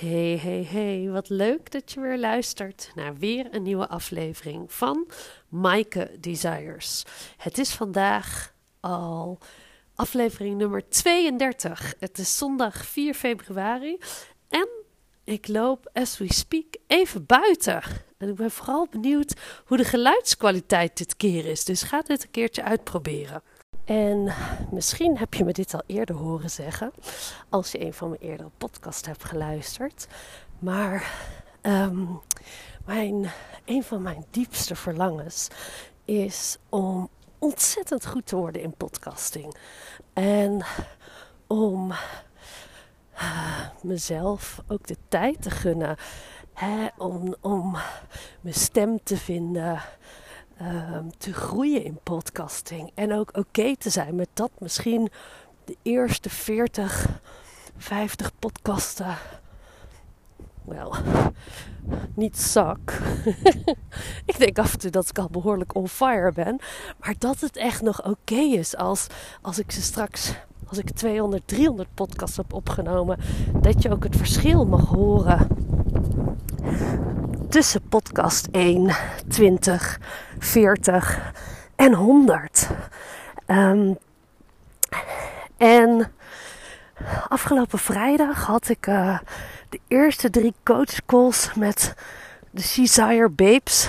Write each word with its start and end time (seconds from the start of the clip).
Hey, 0.00 0.38
hey, 0.42 0.66
hey, 0.70 1.08
wat 1.10 1.28
leuk 1.28 1.70
dat 1.70 1.92
je 1.92 2.00
weer 2.00 2.18
luistert 2.18 2.90
naar 2.94 3.16
weer 3.16 3.46
een 3.50 3.62
nieuwe 3.62 3.88
aflevering 3.88 4.72
van 4.72 5.08
Maaike 5.48 6.10
Desires. 6.20 7.04
Het 7.36 7.58
is 7.58 7.70
vandaag 7.70 8.54
al 8.80 9.38
aflevering 9.94 10.56
nummer 10.56 10.88
32. 10.88 11.94
Het 11.98 12.18
is 12.18 12.38
zondag 12.38 12.84
4 12.84 13.14
februari 13.14 13.98
en 14.48 14.68
ik 15.24 15.48
loop, 15.48 15.90
as 15.92 16.18
we 16.18 16.32
speak, 16.32 16.76
even 16.86 17.26
buiten. 17.26 17.82
En 18.18 18.28
ik 18.28 18.34
ben 18.34 18.50
vooral 18.50 18.86
benieuwd 18.90 19.34
hoe 19.64 19.76
de 19.76 19.84
geluidskwaliteit 19.84 20.96
dit 20.96 21.16
keer 21.16 21.46
is. 21.46 21.64
Dus 21.64 21.82
ga 21.82 22.02
dit 22.02 22.22
een 22.22 22.30
keertje 22.30 22.62
uitproberen. 22.62 23.42
En 23.84 24.32
misschien 24.70 25.18
heb 25.18 25.34
je 25.34 25.44
me 25.44 25.52
dit 25.52 25.74
al 25.74 25.82
eerder 25.86 26.16
horen 26.16 26.50
zeggen, 26.50 26.92
als 27.48 27.72
je 27.72 27.84
een 27.84 27.94
van 27.94 28.08
mijn 28.08 28.20
eerdere 28.20 28.50
podcasts 28.58 29.06
hebt 29.06 29.24
geluisterd. 29.24 30.06
Maar 30.58 31.12
ehm, 31.60 32.04
mijn, 32.84 33.30
een 33.64 33.82
van 33.82 34.02
mijn 34.02 34.24
diepste 34.30 34.76
verlangens 34.76 35.48
is 36.04 36.58
om 36.68 37.08
ontzettend 37.38 38.06
goed 38.06 38.26
te 38.26 38.36
worden 38.36 38.62
in 38.62 38.74
podcasting. 38.76 39.54
En 40.12 40.64
om 41.46 41.92
uh, 43.14 43.60
mezelf 43.82 44.62
ook 44.68 44.86
de 44.86 44.96
tijd 45.08 45.42
te 45.42 45.50
gunnen. 45.50 45.96
Hè, 46.54 46.86
om, 46.96 47.34
om 47.40 47.76
mijn 48.40 48.54
stem 48.54 49.02
te 49.02 49.16
vinden. 49.16 49.82
Ehm, 50.60 51.04
te 51.18 51.32
groeien 51.32 51.84
in 51.84 51.98
podcasting. 52.02 52.90
En 52.94 53.12
ook 53.14 53.36
oké 53.36 53.76
te 53.76 53.90
zijn 53.90 54.14
met 54.14 54.28
dat 54.34 54.50
misschien 54.58 55.10
de 55.64 55.76
eerste 55.82 56.30
40, 56.30 57.20
50 57.76 58.30
podcasten. 58.38 59.16
Wel, 60.64 60.94
niet 62.14 62.38
zak. 62.38 62.98
ik 64.30 64.38
denk 64.38 64.58
af 64.58 64.72
en 64.72 64.78
toe 64.78 64.90
dat 64.90 65.08
ik 65.08 65.18
al 65.18 65.28
behoorlijk 65.30 65.74
on 65.74 65.88
fire 65.88 66.32
ben. 66.32 66.58
Maar 66.98 67.14
dat 67.18 67.40
het 67.40 67.56
echt 67.56 67.82
nog 67.82 68.04
oké 68.04 68.40
is 68.40 68.76
als, 68.76 69.06
als 69.42 69.58
ik 69.58 69.70
ze 69.70 69.82
straks, 69.82 70.34
als 70.66 70.78
ik 70.78 70.90
200, 70.90 71.42
300 71.46 71.88
podcasts 71.94 72.36
heb 72.36 72.52
opgenomen. 72.52 73.18
Dat 73.60 73.82
je 73.82 73.90
ook 73.90 74.04
het 74.04 74.16
verschil 74.16 74.66
mag 74.66 74.88
horen 74.88 75.48
tussen 77.50 77.82
podcast 77.88 78.48
1, 78.50 78.96
20, 79.28 80.00
40 80.40 81.32
en 81.76 81.94
100. 81.94 82.68
Um, 83.46 83.98
en 85.56 86.12
afgelopen 87.28 87.78
vrijdag 87.78 88.44
had 88.46 88.68
ik 88.68 88.86
uh, 88.86 89.18
de 89.68 89.80
eerste 89.88 90.30
drie 90.30 90.54
coachcalls 90.64 91.54
met 91.54 91.94
de 92.50 92.72
Desire 92.74 93.28
Babes. 93.28 93.88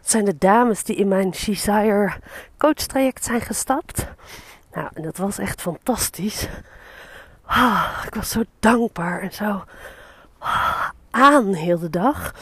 Dat 0.00 0.10
zijn 0.10 0.24
de 0.24 0.38
dames 0.38 0.84
die 0.84 0.96
in 0.96 1.08
mijn 1.08 1.30
Desire 1.30 2.12
coach 2.58 2.74
traject 2.74 3.24
zijn 3.24 3.40
gestapt. 3.40 4.06
Nou, 4.72 4.88
en 4.94 5.02
dat 5.02 5.16
was 5.16 5.38
echt 5.38 5.60
fantastisch. 5.60 6.48
Oh, 7.46 8.02
ik 8.06 8.14
was 8.14 8.30
zo 8.30 8.42
dankbaar 8.60 9.20
en 9.20 9.32
zo 9.32 9.64
oh, 10.38 10.88
aan 11.10 11.54
heel 11.54 11.78
de 11.78 11.90
dag. 11.90 12.34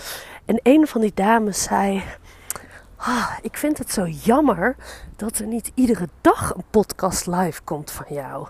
En 0.45 0.61
een 0.63 0.87
van 0.87 1.01
die 1.01 1.15
dames 1.15 1.63
zei: 1.63 2.05
ah, 3.01 3.39
Ik 3.43 3.57
vind 3.57 3.79
het 3.79 3.93
zo 3.93 4.07
jammer 4.07 4.77
dat 5.17 5.39
er 5.39 5.47
niet 5.47 5.73
iedere 5.75 6.09
dag 6.21 6.55
een 6.55 6.65
podcast 6.71 7.27
live 7.27 7.63
komt 7.63 7.91
van 7.91 8.07
jou. 8.09 8.49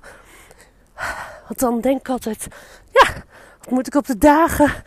Want 1.47 1.59
dan 1.59 1.81
denk 1.81 2.01
ik 2.01 2.09
altijd: 2.09 2.47
Ja, 2.93 3.12
wat 3.59 3.71
moet 3.71 3.87
ik 3.87 3.95
op 3.95 4.06
de 4.06 4.19
dagen 4.19 4.84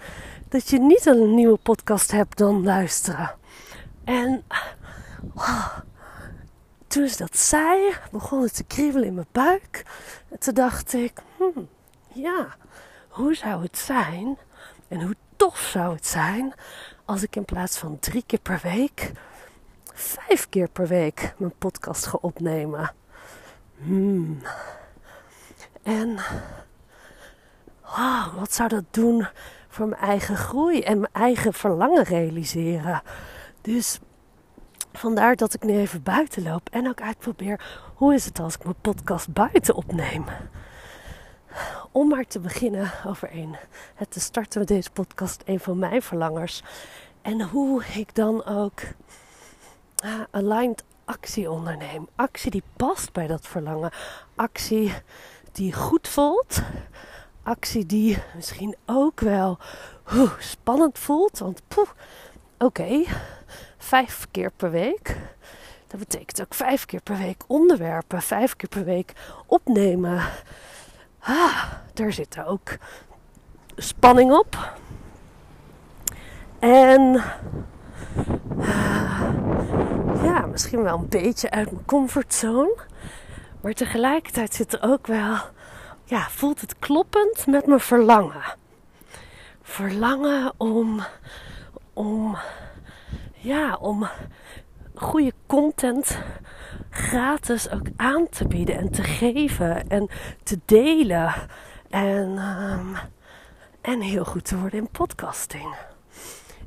dat 0.49 0.69
je 0.69 0.79
niet 0.79 1.05
een 1.05 1.35
nieuwe 1.35 1.57
podcast 1.57 2.11
hebt 2.11 2.37
dan 2.37 2.63
luisteren? 2.63 3.35
En 4.03 4.43
ah, 5.35 5.77
toen 6.87 7.07
ze 7.07 7.17
dat 7.17 7.37
zei, 7.37 7.93
begon 8.11 8.41
het 8.41 8.55
te 8.55 8.63
kriebelen 8.63 9.07
in 9.07 9.13
mijn 9.13 9.27
buik. 9.31 9.85
En 10.29 10.39
toen 10.39 10.53
dacht 10.53 10.93
ik: 10.93 11.19
hmm, 11.37 11.67
Ja, 12.13 12.55
hoe 13.09 13.35
zou 13.35 13.63
het 13.63 13.77
zijn 13.77 14.37
en 14.87 15.01
hoe 15.01 15.15
tof 15.35 15.59
zou 15.59 15.95
het 15.95 16.07
zijn 16.07 16.53
als 17.05 17.23
ik 17.23 17.35
in 17.35 17.45
plaats 17.45 17.77
van 17.77 17.99
drie 17.99 18.23
keer 18.25 18.39
per 18.39 18.59
week, 18.63 19.11
vijf 19.93 20.49
keer 20.49 20.69
per 20.69 20.87
week 20.87 21.33
mijn 21.37 21.53
podcast 21.57 22.05
ga 22.05 22.17
opnemen. 22.21 22.93
Hmm. 23.77 24.41
En 25.83 26.19
wow, 27.81 28.37
wat 28.37 28.53
zou 28.53 28.69
dat 28.69 28.83
doen 28.91 29.27
voor 29.67 29.87
mijn 29.87 30.01
eigen 30.01 30.37
groei 30.37 30.81
en 30.81 30.99
mijn 30.99 31.13
eigen 31.13 31.53
verlangen 31.53 32.03
realiseren? 32.03 33.01
Dus 33.61 33.99
vandaar 34.93 35.35
dat 35.35 35.53
ik 35.53 35.63
nu 35.63 35.77
even 35.77 36.03
buiten 36.03 36.43
loop 36.43 36.69
en 36.71 36.87
ook 36.87 37.01
uitprobeer 37.01 37.83
hoe 37.95 38.13
is 38.13 38.25
het 38.25 38.39
als 38.39 38.55
ik 38.55 38.63
mijn 38.63 38.81
podcast 38.81 39.33
buiten 39.33 39.75
opneem 39.75 40.25
om 41.91 42.07
maar 42.07 42.27
te 42.27 42.39
beginnen 42.39 42.91
over 43.05 43.29
één. 43.29 43.55
Het 43.95 44.11
te 44.11 44.19
starten 44.19 44.59
met 44.59 44.67
deze 44.67 44.91
podcast, 44.91 45.41
een 45.45 45.59
van 45.59 45.79
mijn 45.79 46.01
verlangers. 46.01 46.63
En 47.21 47.41
hoe 47.41 47.83
ik 47.93 48.15
dan 48.15 48.45
ook 48.45 48.81
aligned 50.31 50.83
actie 51.05 51.51
onderneem. 51.51 52.07
Actie 52.15 52.51
die 52.51 52.63
past 52.75 53.11
bij 53.11 53.27
dat 53.27 53.47
verlangen. 53.47 53.91
Actie 54.35 54.93
die 55.51 55.73
goed 55.73 56.07
voelt. 56.07 56.61
Actie 57.43 57.85
die 57.85 58.17
misschien 58.35 58.75
ook 58.85 59.19
wel 59.19 59.57
spannend 60.39 60.99
voelt. 60.99 61.39
Want 61.39 61.61
oké, 62.57 63.03
vijf 63.77 64.27
keer 64.31 64.51
per 64.55 64.71
week. 64.71 65.17
Dat 65.87 65.99
betekent 65.99 66.41
ook 66.41 66.53
vijf 66.53 66.85
keer 66.85 67.01
per 67.01 67.17
week 67.17 67.43
onderwerpen, 67.47 68.21
vijf 68.21 68.55
keer 68.55 68.69
per 68.69 68.83
week 68.83 69.13
opnemen 69.45 70.23
ah, 71.23 71.63
daar 71.93 72.13
zit 72.13 72.43
ook 72.45 72.77
spanning 73.75 74.31
op. 74.31 74.73
En 76.59 77.23
uh, 78.57 79.32
ja, 80.21 80.45
misschien 80.45 80.83
wel 80.83 80.97
een 80.97 81.09
beetje 81.09 81.51
uit 81.51 81.71
mijn 81.71 81.85
comfortzone. 81.85 82.75
Maar 83.61 83.73
tegelijkertijd 83.73 84.53
zit 84.53 84.73
er 84.73 84.81
ook 84.81 85.07
wel, 85.07 85.37
ja, 86.03 86.29
voelt 86.29 86.61
het 86.61 86.79
kloppend 86.79 87.47
met 87.47 87.65
mijn 87.65 87.79
verlangen. 87.79 88.43
Verlangen 89.61 90.53
om, 90.57 91.03
om, 91.93 92.37
ja, 93.33 93.75
om 93.75 94.07
goede 94.95 95.33
content 95.45 96.17
gratis 96.89 97.69
ook 97.69 97.87
aan 97.95 98.29
te 98.29 98.47
bieden 98.47 98.77
en 98.77 98.91
te 98.91 99.03
geven 99.03 99.89
en 99.89 100.09
te 100.43 100.59
delen. 100.65 101.33
En, 101.89 102.37
um, 102.37 102.95
en 103.81 104.01
heel 104.01 104.25
goed 104.25 104.45
te 104.45 104.57
worden 104.57 104.79
in 104.79 104.89
podcasting. 104.89 105.75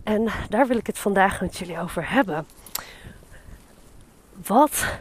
En 0.04 0.28
daar 0.48 0.66
wil 0.66 0.76
ik 0.76 0.86
het 0.86 0.98
vandaag 0.98 1.40
met 1.40 1.56
jullie 1.56 1.80
over 1.80 2.10
hebben. 2.10 2.46
Wat 4.46 4.98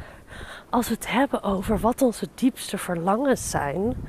als 0.69 0.88
we 0.88 0.94
het 0.94 1.07
hebben 1.07 1.44
over 1.44 1.79
wat 1.79 2.01
onze 2.01 2.29
diepste 2.35 2.78
verlangens 2.78 3.50
zijn, 3.50 4.07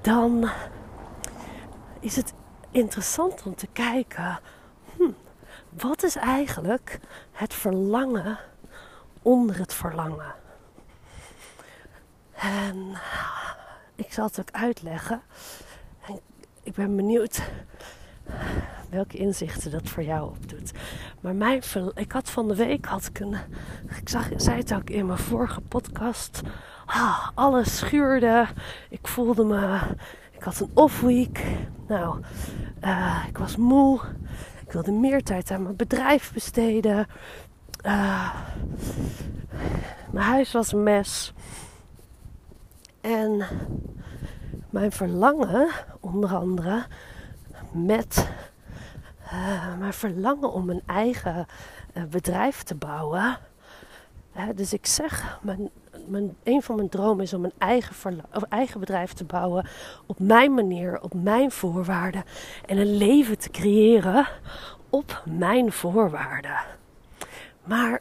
dan 0.00 0.50
is 2.00 2.16
het 2.16 2.32
interessant 2.70 3.42
om 3.42 3.54
te 3.54 3.66
kijken 3.66 4.40
wat 5.68 6.02
is 6.02 6.16
eigenlijk 6.16 7.00
het 7.32 7.54
verlangen 7.54 8.38
onder 9.22 9.58
het 9.58 9.74
verlangen? 9.74 10.34
En 12.34 12.98
ik 13.94 14.12
zal 14.12 14.24
het 14.24 14.40
ook 14.40 14.50
uitleggen. 14.50 15.22
En 16.06 16.20
ik 16.62 16.74
ben 16.74 16.96
benieuwd 16.96 17.42
welke 18.90 19.16
inzichten 19.16 19.70
dat 19.70 19.88
voor 19.88 20.02
jou 20.02 20.28
opdoet. 20.28 20.72
Maar 21.20 21.34
mijn, 21.34 21.62
ik 21.94 22.12
had 22.12 22.30
van 22.30 22.48
de 22.48 22.54
week 22.54 22.84
had 22.84 23.06
ik 23.06 23.20
een, 23.20 23.36
ik 23.98 24.08
zag, 24.08 24.28
zei 24.36 24.58
het 24.58 24.74
ook 24.74 24.90
in 24.90 25.06
mijn 25.06 25.18
vorige 25.18 25.60
podcast. 25.60 26.40
Ah, 26.86 27.28
alles 27.34 27.76
schuurde. 27.78 28.46
Ik 28.88 29.08
voelde 29.08 29.44
me, 29.44 29.78
ik 30.30 30.42
had 30.42 30.60
een 30.60 30.70
off 30.74 31.00
week. 31.00 31.44
Nou, 31.88 32.20
uh, 32.84 33.24
ik 33.28 33.38
was 33.38 33.56
moe. 33.56 34.00
Ik 34.66 34.72
wilde 34.72 34.92
meer 34.92 35.22
tijd 35.22 35.50
aan 35.50 35.62
mijn 35.62 35.76
bedrijf 35.76 36.32
besteden. 36.32 37.06
Uh, 37.86 38.34
mijn 40.10 40.26
huis 40.26 40.52
was 40.52 40.72
een 40.72 40.82
mes. 40.82 41.32
En 43.00 43.44
mijn 44.70 44.92
verlangen, 44.92 45.68
onder 46.00 46.34
andere, 46.34 46.84
met 47.72 48.28
mijn 49.78 49.92
verlangen 49.92 50.52
om 50.52 50.70
een 50.70 50.82
eigen 50.86 51.46
uh, 51.94 52.04
bedrijf 52.04 52.62
te 52.62 52.74
bouwen, 52.74 53.38
dus 54.54 54.72
ik 54.72 54.86
zeg, 54.86 55.38
mijn, 55.42 55.70
mijn, 56.06 56.36
een 56.42 56.62
van 56.62 56.76
mijn 56.76 56.88
dromen 56.88 57.24
is 57.24 57.34
om 57.34 57.44
een 57.44 57.52
eigen, 57.58 58.24
eigen 58.48 58.80
bedrijf 58.80 59.12
te 59.12 59.24
bouwen. 59.24 59.66
Op 60.06 60.18
mijn 60.18 60.54
manier, 60.54 61.00
op 61.00 61.14
mijn 61.14 61.50
voorwaarden. 61.50 62.24
En 62.66 62.78
een 62.78 62.96
leven 62.96 63.38
te 63.38 63.50
creëren 63.50 64.26
op 64.90 65.22
mijn 65.24 65.72
voorwaarden. 65.72 66.58
Maar 67.64 68.00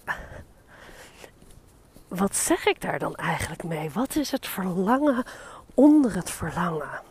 wat 2.08 2.36
zeg 2.36 2.66
ik 2.66 2.82
daar 2.82 3.00
dan 3.00 3.16
eigenlijk 3.16 3.64
mee? 3.64 3.90
Wat 3.90 4.16
is 4.16 4.32
het 4.32 4.48
verlangen 4.48 5.24
onder 5.74 6.16
het 6.16 6.30
verlangen? 6.30 7.02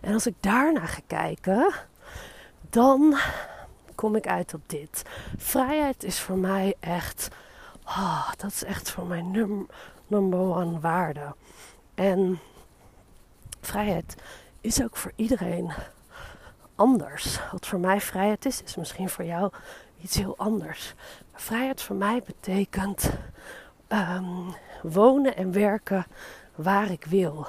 En 0.00 0.12
als 0.12 0.26
ik 0.26 0.34
daarna 0.40 0.86
ga 0.86 1.00
kijken, 1.06 1.74
dan 2.76 3.16
kom 3.94 4.16
ik 4.16 4.26
uit 4.26 4.54
op 4.54 4.60
dit. 4.66 5.02
Vrijheid 5.36 6.04
is 6.04 6.20
voor 6.20 6.36
mij 6.36 6.74
echt, 6.80 7.28
oh, 7.84 8.30
dat 8.36 8.50
is 8.50 8.64
echt 8.64 8.90
voor 8.90 9.06
mij 9.06 9.22
num 9.22 9.68
number 10.06 10.38
one 10.38 10.80
waarde. 10.80 11.34
En 11.94 12.38
vrijheid 13.60 14.14
is 14.60 14.82
ook 14.82 14.96
voor 14.96 15.12
iedereen 15.14 15.72
anders. 16.74 17.38
Wat 17.52 17.66
voor 17.66 17.78
mij 17.78 18.00
vrijheid 18.00 18.44
is, 18.46 18.62
is 18.62 18.76
misschien 18.76 19.08
voor 19.08 19.24
jou 19.24 19.52
iets 20.02 20.16
heel 20.16 20.36
anders. 20.36 20.94
Maar 21.32 21.40
vrijheid 21.40 21.82
voor 21.82 21.96
mij 21.96 22.22
betekent 22.26 23.10
ehm, 23.88 24.50
wonen 24.82 25.36
en 25.36 25.52
werken 25.52 26.06
waar 26.54 26.90
ik 26.90 27.04
wil. 27.04 27.46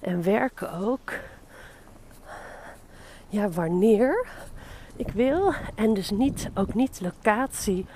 En 0.00 0.22
werken 0.22 0.72
ook, 0.72 1.12
ja, 3.28 3.48
wanneer 3.48 4.26
ik 4.96 5.10
wil. 5.10 5.54
En 5.74 5.94
dus 5.94 6.10
niet, 6.10 6.50
ook 6.54 6.74
niet 6.74 7.00
locatie 7.00 7.86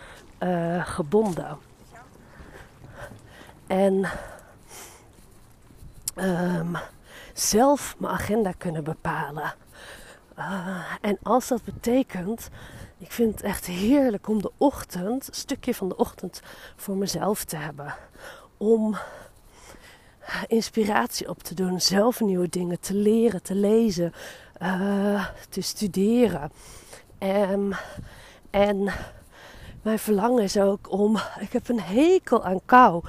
uh, 0.42 0.86
gebonden. 0.86 1.58
En 3.66 4.10
um, 6.16 6.76
zelf 7.34 7.94
mijn 7.98 8.12
agenda 8.12 8.52
kunnen 8.52 8.84
bepalen. 8.84 9.54
Uh, 10.38 10.84
en 11.00 11.18
als 11.22 11.48
dat 11.48 11.64
betekent, 11.64 12.48
ik 12.98 13.12
vind 13.12 13.34
het 13.34 13.42
echt 13.42 13.66
heerlijk 13.66 14.28
om 14.28 14.42
de 14.42 14.52
ochtend, 14.56 15.28
een 15.28 15.34
stukje 15.34 15.74
van 15.74 15.88
de 15.88 15.96
ochtend 15.96 16.40
voor 16.76 16.96
mezelf 16.96 17.44
te 17.44 17.56
hebben. 17.56 17.94
Om 18.56 18.96
inspiratie 20.46 21.28
op 21.28 21.42
te 21.42 21.54
doen, 21.54 21.80
zelf 21.80 22.20
nieuwe 22.20 22.48
dingen 22.48 22.80
te 22.80 22.94
leren, 22.94 23.42
te 23.42 23.54
lezen, 23.54 24.12
uh, 24.62 25.26
te 25.48 25.60
studeren. 25.60 26.50
Um, 27.22 27.72
en 28.50 28.92
mijn 29.82 29.98
verlangen 29.98 30.42
is 30.42 30.56
ook 30.56 30.92
om. 30.92 31.18
Ik 31.40 31.52
heb 31.52 31.68
een 31.68 31.80
hekel 31.80 32.44
aan 32.44 32.60
kou. 32.64 33.04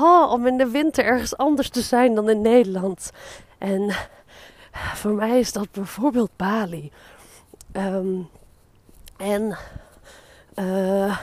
Oh, 0.00 0.30
om 0.32 0.46
in 0.46 0.56
de 0.56 0.68
winter 0.68 1.04
ergens 1.04 1.36
anders 1.36 1.68
te 1.68 1.82
zijn 1.82 2.14
dan 2.14 2.30
in 2.30 2.40
Nederland. 2.40 3.10
En 3.58 3.94
voor 4.72 5.12
mij 5.12 5.38
is 5.38 5.52
dat 5.52 5.70
bijvoorbeeld 5.70 6.30
Bali. 6.36 6.92
Um, 7.72 8.28
en 9.16 9.58
uh, 10.54 11.18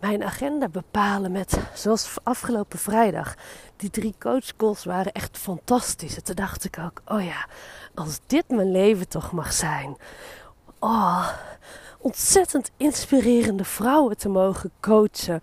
mijn 0.00 0.24
agenda 0.24 0.68
bepalen 0.68 1.32
met, 1.32 1.58
zoals 1.74 2.16
afgelopen 2.22 2.78
vrijdag, 2.78 3.34
die 3.76 3.90
drie 3.90 4.14
coachcalls 4.18 4.84
waren 4.84 5.12
echt 5.12 5.38
fantastisch. 5.38 6.16
En 6.16 6.24
toen 6.24 6.34
dacht 6.34 6.64
ik 6.64 6.78
ook, 6.78 7.02
oh 7.06 7.24
ja, 7.24 7.46
als 7.94 8.20
dit 8.26 8.48
mijn 8.48 8.70
leven 8.70 9.08
toch 9.08 9.32
mag 9.32 9.52
zijn. 9.52 9.96
Oh, 10.78 11.28
ontzettend 11.98 12.70
inspirerende 12.76 13.64
vrouwen 13.64 14.16
te 14.16 14.28
mogen 14.28 14.70
coachen. 14.80 15.40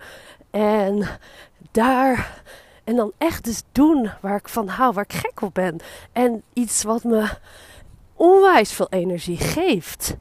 En 0.51 1.07
daar. 1.71 2.43
En 2.83 2.95
dan 2.95 3.11
echt 3.17 3.43
dus 3.43 3.63
doen 3.71 4.09
waar 4.21 4.35
ik 4.35 4.49
van 4.49 4.67
hou, 4.67 4.93
waar 4.93 5.03
ik 5.03 5.13
gek 5.13 5.41
op 5.41 5.53
ben. 5.53 5.79
En 6.11 6.43
iets 6.53 6.83
wat 6.83 7.03
me 7.03 7.29
onwijs 8.13 8.73
veel 8.73 8.89
energie 8.89 9.37
geeft. 9.37 10.15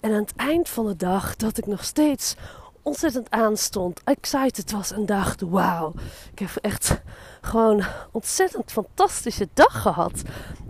En 0.00 0.12
aan 0.12 0.20
het 0.20 0.36
eind 0.36 0.68
van 0.68 0.86
de 0.86 0.96
dag 0.96 1.36
dat 1.36 1.58
ik 1.58 1.66
nog 1.66 1.84
steeds 1.84 2.34
ontzettend 2.82 3.30
aanstond, 3.30 4.00
excited 4.04 4.70
was 4.72 4.92
en 4.92 5.06
dacht: 5.06 5.40
wauw, 5.40 5.92
ik 6.32 6.38
heb 6.38 6.50
echt 6.60 7.00
gewoon 7.40 7.82
ontzettend 8.10 8.72
fantastische 8.72 9.48
dag 9.54 9.82
gehad. 9.82 10.22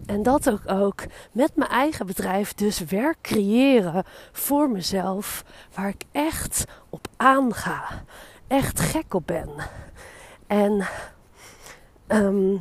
En 0.06 0.22
dat 0.22 0.50
ook, 0.50 0.62
ook 0.66 1.02
met 1.32 1.56
mijn 1.56 1.70
eigen 1.70 2.06
bedrijf, 2.06 2.54
dus 2.54 2.78
werk 2.78 3.16
creëren 3.22 4.04
voor 4.32 4.70
mezelf, 4.70 5.44
waar 5.74 5.88
ik 5.88 6.04
echt 6.12 6.64
op 6.88 7.08
aanga, 7.16 7.84
echt 8.46 8.80
gek 8.80 9.14
op 9.14 9.26
ben. 9.26 9.48
En, 10.46 10.86
um, 12.08 12.60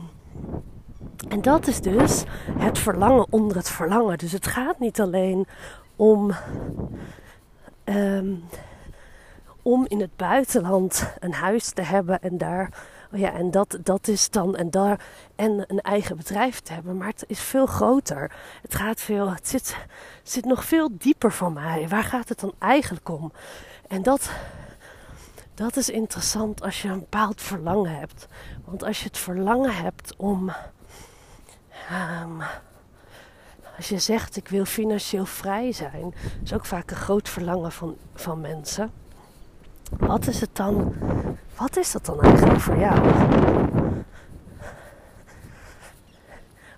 en 1.28 1.42
dat 1.42 1.68
is 1.68 1.82
dus 1.82 2.24
het 2.58 2.78
verlangen 2.78 3.26
onder 3.30 3.58
het 3.58 3.70
verlangen. 3.70 4.18
Dus 4.18 4.32
het 4.32 4.48
gaat 4.48 4.80
niet 4.80 5.02
alleen 5.02 5.48
om. 5.96 6.32
Um, 7.86 8.44
om 9.62 9.86
in 9.88 10.00
het 10.00 10.16
buitenland 10.16 11.14
een 11.20 11.34
huis 11.34 11.70
te 11.70 11.82
hebben 11.82 12.22
en 12.22 12.38
daar. 12.38 12.74
Oh 13.14 13.20
ja, 13.20 13.34
en 13.34 13.52
dat, 13.52 13.78
dat 13.84 14.08
is 14.08 14.30
dan. 14.30 14.56
En 14.56 14.70
daar. 14.70 15.06
En 15.36 15.64
een 15.68 15.82
eigen 15.82 16.18
bedrijf 16.18 16.60
te 16.60 16.74
hebben. 16.74 16.98
Maar 16.98 17.08
het 17.08 17.24
is 17.28 17.40
veel 17.40 17.66
groter. 17.66 18.32
Het 18.62 18.76
gaat 18.76 19.02
veel. 19.02 19.32
Het 19.32 19.48
zit, 19.48 19.78
zit 20.24 20.46
nog 20.46 20.66
veel 20.66 20.90
dieper 20.92 21.32
van 21.32 21.54
mij. 21.54 21.88
Waar 21.88 22.04
gaat 22.04 22.30
het 22.30 22.40
dan 22.40 22.54
eigenlijk 22.60 23.10
om? 23.10 23.32
En 23.88 24.04
dat. 24.04 24.32
Dat 25.54 25.76
is 25.76 25.90
interessant 25.90 26.62
als 26.62 26.82
je 26.82 26.88
een 26.88 27.00
bepaald 27.00 27.42
verlangen 27.42 28.00
hebt. 28.00 28.28
Want 28.66 28.84
als 28.84 29.00
je 29.00 29.06
het 29.06 29.18
verlangen 29.18 29.76
hebt 29.76 30.14
om. 30.18 30.52
Um, 31.92 32.42
als 33.80 33.90
je 33.90 34.00
zegt 34.00 34.36
ik 34.36 34.48
wil 34.48 34.66
financieel 34.66 35.26
vrij 35.26 35.72
zijn, 35.72 36.14
is 36.44 36.54
ook 36.54 36.66
vaak 36.66 36.92
een 36.92 36.98
groot 36.98 37.30
verlangen 37.30 37.72
van, 37.72 37.98
van 38.14 38.42
mensen. 38.42 38.92
Wat 39.90 40.28
is 40.28 40.42
het 40.42 40.56
dan? 40.56 40.94
Wat 41.56 41.78
is 41.78 41.92
dat 41.92 42.06
dan 42.06 42.22
eigenlijk 42.22 42.60
voor 42.60 42.78
jou? 42.78 43.14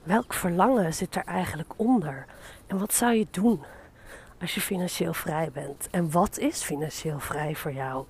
Welk 0.04 0.34
verlangen 0.34 0.94
zit 0.94 1.16
er 1.16 1.24
eigenlijk 1.25 1.74
onder? 1.75 2.25
En 2.68 2.78
wat 2.78 2.94
zou 2.94 3.13
je 3.13 3.28
doen 3.31 3.63
als 4.42 4.56
je 4.56 4.62
financieel 4.62 5.13
vrij 5.13 5.52
bent? 5.54 5.88
En 5.92 6.12
wat 6.12 6.38
is 6.38 6.62
financieel 6.62 7.19
vrij 7.19 7.56
voor 7.56 7.74
jou? 7.74 8.06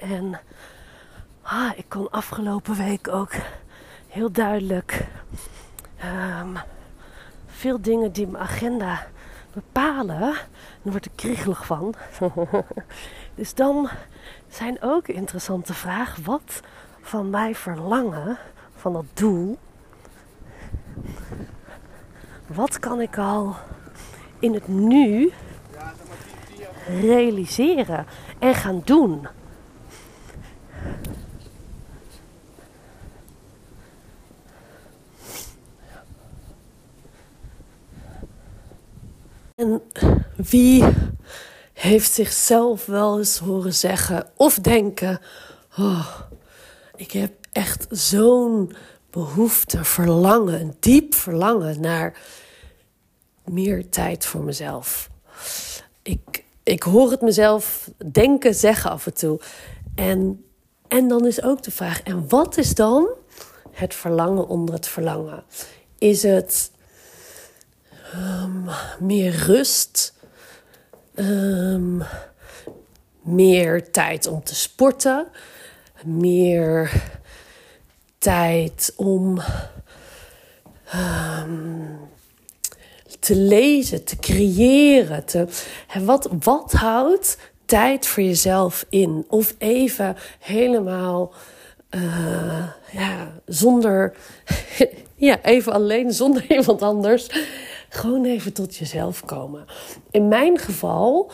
En 0.00 0.40
ah, 1.42 1.70
ik 1.76 1.84
kon 1.88 2.10
afgelopen 2.10 2.74
week 2.74 3.08
ook 3.08 3.32
heel 4.08 4.32
duidelijk 4.32 5.06
um, 6.04 6.56
veel 7.46 7.80
dingen 7.80 8.12
die 8.12 8.26
mijn 8.26 8.42
agenda 8.42 9.06
bepalen. 9.52 10.34
Dan 10.82 10.92
word 10.92 11.06
ik 11.06 11.12
kriegelig 11.14 11.66
van. 11.66 11.94
dus 13.36 13.54
dan 13.54 13.88
zijn 14.48 14.82
ook 14.82 15.08
interessante 15.08 15.74
vragen. 15.74 16.24
Wat 16.24 16.60
van 17.00 17.30
mij 17.30 17.54
verlangen, 17.54 18.38
van 18.74 18.92
dat 18.92 19.04
doel. 19.14 19.58
Wat 22.46 22.78
kan 22.78 23.00
ik 23.00 23.18
al 23.18 23.56
in 24.38 24.54
het 24.54 24.68
nu 24.68 25.32
realiseren 27.00 28.06
en 28.38 28.54
gaan 28.54 28.82
doen? 28.84 29.28
En 39.54 39.82
wie 40.36 40.84
heeft 41.86 42.12
zichzelf 42.12 42.86
wel 42.86 43.18
eens 43.18 43.38
horen 43.38 43.74
zeggen 43.74 44.26
of 44.36 44.54
denken: 44.54 45.20
oh, 45.78 46.20
ik 46.96 47.12
heb 47.12 47.32
echt 47.52 47.86
zo'n 47.90 48.72
behoefte, 49.10 49.84
verlangen, 49.84 50.60
een 50.60 50.76
diep 50.80 51.14
verlangen 51.14 51.80
naar 51.80 52.18
meer 53.44 53.88
tijd 53.88 54.26
voor 54.26 54.42
mezelf. 54.42 55.10
Ik, 56.02 56.44
ik 56.62 56.82
hoor 56.82 57.10
het 57.10 57.20
mezelf 57.20 57.90
denken, 58.12 58.54
zeggen 58.54 58.90
af 58.90 59.06
en 59.06 59.14
toe. 59.14 59.40
En, 59.94 60.44
en 60.88 61.08
dan 61.08 61.26
is 61.26 61.42
ook 61.42 61.62
de 61.62 61.70
vraag: 61.70 62.02
en 62.02 62.28
wat 62.28 62.56
is 62.56 62.74
dan 62.74 63.08
het 63.70 63.94
verlangen 63.94 64.48
onder 64.48 64.74
het 64.74 64.86
verlangen? 64.86 65.44
Is 65.98 66.22
het 66.22 66.70
um, 68.14 68.68
meer 68.98 69.36
rust, 69.36 70.14
um, 71.16 72.02
meer 73.22 73.90
tijd 73.90 74.26
om 74.26 74.42
te 74.44 74.54
sporten, 74.54 75.26
meer 76.04 77.02
tijd 78.18 78.92
om 78.96 79.40
um, 80.94 81.98
te 83.20 83.36
lezen, 83.36 84.04
te 84.04 84.16
creëren. 84.16 85.24
Te, 85.24 85.46
wat, 86.00 86.28
wat 86.40 86.72
houdt 86.72 87.38
tijd 87.64 88.06
voor 88.06 88.22
jezelf 88.22 88.86
in. 88.88 89.24
Of 89.28 89.54
even 89.58 90.16
helemaal 90.38 91.32
uh, 91.90 92.68
ja, 92.90 93.32
zonder, 93.46 94.16
ja, 95.14 95.42
even 95.42 95.72
alleen 95.72 96.12
zonder 96.12 96.50
iemand 96.58 96.82
anders. 96.82 97.28
Gewoon 97.88 98.24
even 98.24 98.52
tot 98.52 98.76
jezelf 98.76 99.24
komen. 99.24 99.64
In 100.10 100.28
mijn 100.28 100.58
geval 100.58 101.30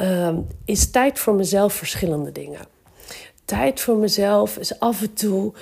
uh, 0.00 0.34
is 0.64 0.90
tijd 0.90 1.18
voor 1.18 1.34
mezelf 1.34 1.72
verschillende 1.72 2.32
dingen. 2.32 2.60
Tijd 3.44 3.80
voor 3.80 3.96
mezelf 3.96 4.56
is 4.56 4.78
af 4.78 5.02
en 5.02 5.14
toe 5.14 5.52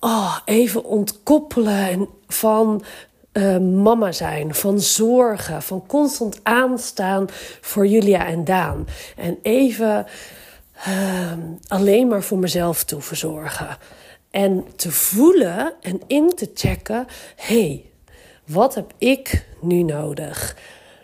oh, 0.00 0.38
even 0.44 0.84
ontkoppelen 0.84 2.08
van 2.26 2.84
uh, 3.32 3.58
mama 3.58 4.12
zijn, 4.12 4.54
van 4.54 4.80
zorgen, 4.80 5.62
van 5.62 5.86
constant 5.86 6.40
aanstaan 6.42 7.26
voor 7.60 7.86
Julia 7.86 8.26
en 8.26 8.44
Daan. 8.44 8.86
En 9.16 9.38
even 9.42 10.06
uh, 10.88 11.32
alleen 11.68 12.08
maar 12.08 12.22
voor 12.22 12.38
mezelf 12.38 12.84
toe 12.84 13.00
verzorgen. 13.00 13.76
En 14.30 14.64
te 14.76 14.90
voelen 14.90 15.74
en 15.80 16.00
in 16.06 16.34
te 16.34 16.50
checken: 16.54 17.06
hé, 17.36 17.60
hey, 17.60 17.84
wat 18.48 18.74
heb 18.74 18.92
ik 18.98 19.46
nu 19.60 19.82
nodig? 19.82 20.56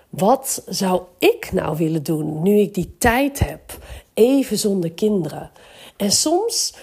Wat 0.09 0.63
zou 0.69 1.03
ik 1.19 1.53
nou 1.53 1.77
willen 1.77 2.03
doen 2.03 2.43
nu 2.43 2.59
ik 2.59 2.75
die 2.75 2.95
tijd 2.99 3.39
heb, 3.39 3.79
even 4.15 4.59
zonder 4.59 4.93
kinderen? 4.93 5.51
En 5.97 6.11
soms 6.13 6.75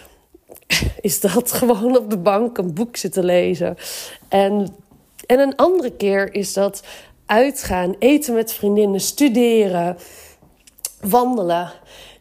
is 1.01 1.19
dat 1.19 1.51
gewoon 1.51 1.97
op 1.97 2.09
de 2.09 2.17
bank 2.17 2.57
een 2.57 2.73
boek 2.73 2.97
zitten 2.97 3.25
lezen. 3.25 3.77
En, 4.27 4.75
en 5.25 5.39
een 5.39 5.55
andere 5.55 5.91
keer 5.91 6.33
is 6.33 6.53
dat 6.53 6.83
uitgaan, 7.25 7.95
eten 7.99 8.33
met 8.33 8.53
vriendinnen, 8.53 9.01
studeren, 9.01 9.97
wandelen. 11.01 11.71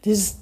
Dus 0.01 0.35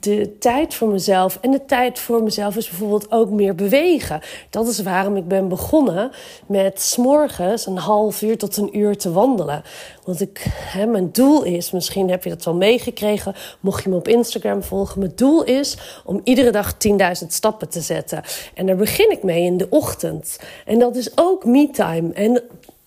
de 0.00 0.38
tijd 0.38 0.74
voor 0.74 0.88
mezelf 0.88 1.38
en 1.40 1.50
de 1.50 1.64
tijd 1.64 1.98
voor 1.98 2.22
mezelf 2.22 2.56
is 2.56 2.68
bijvoorbeeld 2.68 3.12
ook 3.12 3.30
meer 3.30 3.54
bewegen. 3.54 4.20
Dat 4.50 4.68
is 4.68 4.82
waarom 4.82 5.16
ik 5.16 5.28
ben 5.28 5.48
begonnen 5.48 6.10
met 6.46 6.80
s'morgens 6.80 7.66
een 7.66 7.76
half 7.76 8.22
uur 8.22 8.38
tot 8.38 8.56
een 8.56 8.78
uur 8.78 8.96
te 8.96 9.12
wandelen. 9.12 9.62
Want 10.04 10.20
ik, 10.20 10.46
hè, 10.48 10.86
mijn 10.86 11.12
doel 11.12 11.42
is, 11.42 11.70
misschien 11.70 12.10
heb 12.10 12.24
je 12.24 12.30
dat 12.30 12.44
wel 12.44 12.54
meegekregen, 12.54 13.34
mocht 13.60 13.82
je 13.82 13.88
me 13.88 13.96
op 13.96 14.08
Instagram 14.08 14.62
volgen. 14.62 14.98
Mijn 14.98 15.12
doel 15.14 15.44
is 15.44 15.76
om 16.04 16.20
iedere 16.24 16.50
dag 16.50 16.74
10.000 16.74 17.26
stappen 17.28 17.68
te 17.68 17.80
zetten. 17.80 18.22
En 18.54 18.66
daar 18.66 18.76
begin 18.76 19.10
ik 19.10 19.22
mee 19.22 19.42
in 19.42 19.56
de 19.56 19.66
ochtend. 19.70 20.38
En 20.64 20.78
dat 20.78 20.96
is 20.96 21.10
ook 21.14 21.44
me-time. 21.44 22.12
En 22.12 22.42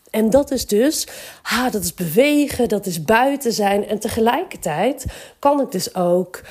en 0.09 0.29
dat 0.29 0.51
is 0.51 0.67
dus, 0.67 1.07
ha, 1.41 1.69
dat 1.69 1.83
is 1.83 1.93
bewegen, 1.93 2.69
dat 2.69 2.85
is 2.85 3.03
buiten 3.03 3.53
zijn. 3.53 3.87
En 3.87 3.99
tegelijkertijd 3.99 5.05
kan 5.39 5.61
ik 5.61 5.71
dus 5.71 5.95
ook 5.95 6.41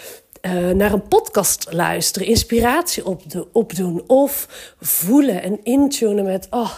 uh, 0.42 0.70
naar 0.70 0.92
een 0.92 1.08
podcast 1.08 1.66
luisteren, 1.72 2.28
inspiratie 2.28 3.06
op 3.06 3.22
opdoen 3.52 4.02
of 4.06 4.46
voelen 4.80 5.42
en 5.42 5.60
intunen 5.62 6.24
met, 6.24 6.46
oh, 6.50 6.72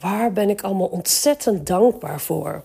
waar 0.00 0.32
ben 0.32 0.50
ik 0.50 0.62
allemaal 0.62 0.86
ontzettend 0.86 1.66
dankbaar 1.66 2.20
voor. 2.20 2.64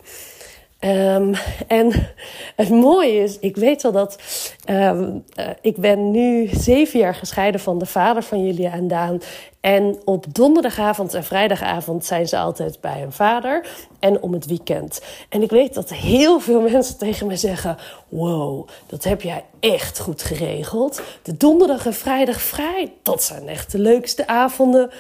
Um, 0.80 1.34
en 1.68 2.14
het 2.56 2.70
mooie 2.70 3.24
is, 3.24 3.40
ik 3.40 3.56
weet 3.56 3.82
wel 3.82 3.92
dat 3.92 4.22
um, 4.70 5.24
uh, 5.40 5.46
ik 5.62 5.78
ben 5.78 6.12
nu 6.12 6.48
zeven 6.52 7.00
jaar 7.00 7.16
gescheiden 7.16 7.60
van 7.60 7.80
de 7.80 7.86
vader 7.86 8.24
van 8.24 8.46
Julia 8.46 8.72
en 8.72 8.88
Daan. 8.88 9.22
En 9.64 10.02
op 10.06 10.26
donderdagavond 10.30 11.14
en 11.14 11.24
vrijdagavond 11.24 12.06
zijn 12.06 12.28
ze 12.28 12.38
altijd 12.38 12.82
bij 12.82 13.00
hun 13.00 13.12
vader. 13.12 13.68
En 14.00 14.22
om 14.22 14.34
het 14.34 14.46
weekend. 14.46 15.02
En 15.30 15.42
ik 15.42 15.50
weet 15.50 15.74
dat 15.74 15.90
heel 15.90 16.40
veel 16.40 16.62
mensen 16.62 16.98
tegen 16.98 17.28
me 17.28 17.36
zeggen: 17.36 17.78
Wow, 18.10 18.68
dat 18.88 19.04
heb 19.04 19.22
jij 19.22 19.44
echt 19.60 20.00
goed 20.00 20.22
geregeld. 20.22 21.02
De 21.22 21.38
donderdag 21.38 21.86
en 21.86 21.94
vrijdag 21.94 22.42
vrij, 22.42 22.94
dat 23.02 23.24
zijn 23.24 23.48
echt 23.48 23.72
de 23.72 23.80
leukste 23.80 24.28
avonden 24.28 24.92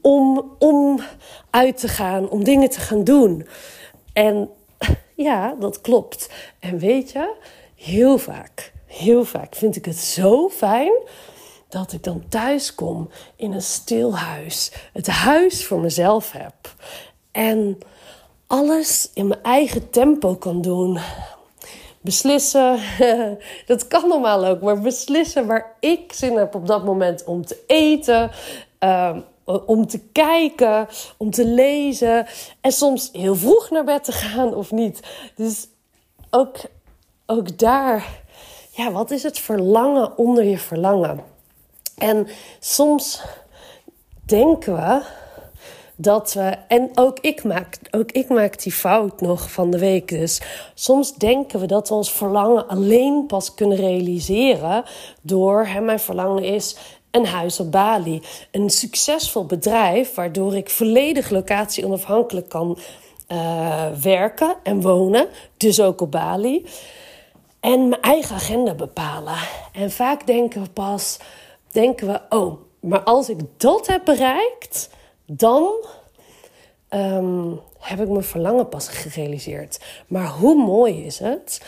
om, 0.00 0.50
om 0.58 1.00
uit 1.50 1.78
te 1.78 1.88
gaan, 1.88 2.28
om 2.28 2.44
dingen 2.44 2.70
te 2.70 2.80
gaan 2.80 3.04
doen. 3.04 3.46
En 4.12 4.48
ja, 5.14 5.54
dat 5.60 5.80
klopt. 5.80 6.30
En 6.58 6.78
weet 6.78 7.10
je, 7.10 7.34
heel 7.74 8.18
vaak, 8.18 8.72
heel 8.86 9.24
vaak 9.24 9.54
vind 9.54 9.76
ik 9.76 9.84
het 9.84 9.98
zo 9.98 10.48
fijn 10.48 10.92
dat 11.70 11.92
ik 11.92 12.04
dan 12.04 12.24
thuis 12.28 12.74
kom 12.74 13.10
in 13.36 13.52
een 13.52 13.62
stil 13.62 14.16
huis. 14.16 14.72
Het 14.92 15.06
huis 15.06 15.66
voor 15.66 15.80
mezelf 15.80 16.32
heb. 16.32 16.74
En 17.30 17.78
alles 18.46 19.10
in 19.14 19.26
mijn 19.26 19.42
eigen 19.42 19.90
tempo 19.90 20.34
kan 20.34 20.62
doen. 20.62 20.98
Beslissen, 22.00 22.78
dat 23.66 23.88
kan 23.88 24.08
normaal 24.08 24.44
ook, 24.44 24.60
maar 24.60 24.80
beslissen 24.80 25.46
waar 25.46 25.76
ik 25.80 26.12
zin 26.12 26.36
heb 26.36 26.54
op 26.54 26.66
dat 26.66 26.84
moment 26.84 27.24
om 27.24 27.46
te 27.46 27.64
eten. 27.66 28.30
Ehm, 28.78 29.20
om 29.66 29.86
te 29.86 29.98
kijken, 29.98 30.88
om 31.16 31.30
te 31.30 31.46
lezen 31.46 32.26
en 32.60 32.72
soms 32.72 33.08
heel 33.12 33.36
vroeg 33.36 33.70
naar 33.70 33.84
bed 33.84 34.04
te 34.04 34.12
gaan 34.12 34.54
of 34.54 34.70
niet. 34.70 35.00
Dus 35.34 35.68
ook, 36.30 36.56
ook 37.26 37.58
daar, 37.58 38.22
ja, 38.70 38.92
wat 38.92 39.10
is 39.10 39.22
het 39.22 39.38
verlangen 39.38 40.18
onder 40.18 40.44
je 40.44 40.58
verlangen? 40.58 41.20
En 42.00 42.28
soms 42.58 43.22
denken 44.26 44.74
we 44.74 45.02
dat 45.96 46.32
we, 46.32 46.56
en 46.68 46.90
ook 46.94 47.18
ik, 47.20 47.44
maak, 47.44 47.78
ook 47.90 48.12
ik 48.12 48.28
maak 48.28 48.62
die 48.62 48.72
fout 48.72 49.20
nog 49.20 49.50
van 49.50 49.70
de 49.70 49.78
week 49.78 50.08
dus. 50.08 50.40
Soms 50.74 51.14
denken 51.14 51.60
we 51.60 51.66
dat 51.66 51.88
we 51.88 51.94
ons 51.94 52.12
verlangen 52.12 52.68
alleen 52.68 53.26
pas 53.26 53.54
kunnen 53.54 53.76
realiseren 53.76 54.84
door, 55.22 55.66
hè, 55.66 55.80
mijn 55.80 56.00
verlangen 56.00 56.44
is 56.44 56.76
een 57.10 57.26
huis 57.26 57.60
op 57.60 57.72
Bali. 57.72 58.22
Een 58.50 58.70
succesvol 58.70 59.46
bedrijf 59.46 60.14
waardoor 60.14 60.56
ik 60.56 60.70
volledig 60.70 61.30
locatie 61.30 61.84
onafhankelijk 61.84 62.48
kan 62.48 62.78
uh, 63.28 63.86
werken 64.02 64.54
en 64.62 64.80
wonen. 64.80 65.28
Dus 65.56 65.80
ook 65.80 66.00
op 66.00 66.10
Bali. 66.10 66.66
En 67.60 67.88
mijn 67.88 68.02
eigen 68.02 68.34
agenda 68.34 68.74
bepalen. 68.74 69.38
En 69.72 69.90
vaak 69.90 70.26
denken 70.26 70.62
we 70.62 70.68
pas, 70.68 71.18
denken 71.72 72.06
we, 72.06 72.20
oh, 72.28 72.60
maar 72.80 73.02
als 73.02 73.28
ik 73.28 73.38
dat 73.56 73.86
heb 73.86 74.04
bereikt, 74.04 74.90
dan 75.26 75.72
um, 76.90 77.60
heb 77.78 78.00
ik 78.00 78.08
mijn 78.08 78.24
verlangen 78.24 78.68
pas 78.68 78.88
gerealiseerd. 78.88 79.80
Maar 80.06 80.28
hoe 80.28 80.54
mooi 80.54 81.04
is 81.04 81.18
het? 81.18 81.62